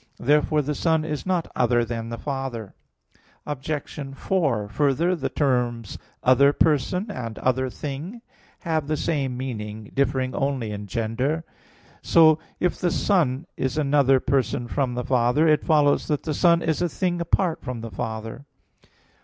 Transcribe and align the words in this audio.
Therefore 0.17 0.63
the 0.63 0.73
Son 0.73 1.05
is 1.05 1.27
not 1.27 1.47
other 1.55 1.85
than 1.85 2.09
the 2.09 2.17
Father. 2.17 2.73
Obj. 3.45 4.15
4: 4.15 4.67
Further, 4.67 5.15
the 5.15 5.29
terms 5.29 5.99
"other 6.23 6.51
person" 6.53 7.11
and 7.11 7.37
"other 7.37 7.69
thing" 7.69 8.13
[alius 8.13 8.17
et 8.17 8.17
aliud] 8.17 8.61
have 8.63 8.87
the 8.87 8.97
same 8.97 9.37
meaning, 9.37 9.91
differing 9.93 10.33
only 10.33 10.71
in 10.71 10.87
gender. 10.87 11.43
So 12.01 12.39
if 12.59 12.79
the 12.79 12.89
Son 12.89 13.45
is 13.55 13.77
another 13.77 14.19
person 14.19 14.67
from 14.67 14.95
the 14.95 15.05
Father, 15.05 15.47
it 15.47 15.63
follows 15.63 16.07
that 16.07 16.23
the 16.23 16.33
Son 16.33 16.63
is 16.63 16.81
a 16.81 16.89
thing 16.89 17.21
apart 17.21 17.61
from 17.61 17.81
the 17.81 17.91
Father. 17.91 18.47